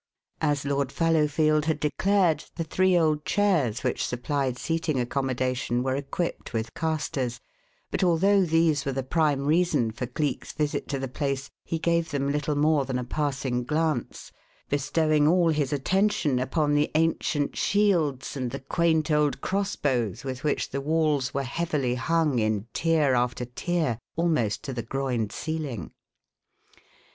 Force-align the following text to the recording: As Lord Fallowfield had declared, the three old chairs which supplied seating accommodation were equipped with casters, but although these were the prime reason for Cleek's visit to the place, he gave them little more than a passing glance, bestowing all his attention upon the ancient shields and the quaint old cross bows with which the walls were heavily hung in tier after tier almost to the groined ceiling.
As 0.41 0.65
Lord 0.65 0.91
Fallowfield 0.91 1.65
had 1.65 1.79
declared, 1.79 2.45
the 2.55 2.63
three 2.63 2.97
old 2.97 3.23
chairs 3.23 3.83
which 3.83 4.03
supplied 4.03 4.57
seating 4.57 4.99
accommodation 4.99 5.83
were 5.83 5.95
equipped 5.95 6.53
with 6.53 6.73
casters, 6.73 7.39
but 7.91 8.03
although 8.03 8.43
these 8.43 8.83
were 8.83 8.93
the 8.93 9.03
prime 9.03 9.45
reason 9.45 9.91
for 9.91 10.07
Cleek's 10.07 10.53
visit 10.53 10.87
to 10.87 10.97
the 10.97 11.07
place, 11.07 11.51
he 11.63 11.77
gave 11.77 12.09
them 12.09 12.31
little 12.31 12.55
more 12.55 12.83
than 12.83 12.97
a 12.97 13.03
passing 13.03 13.63
glance, 13.63 14.31
bestowing 14.69 15.27
all 15.27 15.49
his 15.49 15.71
attention 15.71 16.39
upon 16.39 16.73
the 16.73 16.89
ancient 16.95 17.55
shields 17.55 18.35
and 18.35 18.49
the 18.49 18.59
quaint 18.59 19.11
old 19.11 19.39
cross 19.39 19.75
bows 19.75 20.23
with 20.23 20.43
which 20.43 20.71
the 20.71 20.81
walls 20.81 21.31
were 21.31 21.43
heavily 21.43 21.93
hung 21.93 22.39
in 22.39 22.65
tier 22.73 23.13
after 23.13 23.45
tier 23.45 23.99
almost 24.15 24.63
to 24.63 24.73
the 24.73 24.81
groined 24.81 25.31
ceiling. 25.31 25.91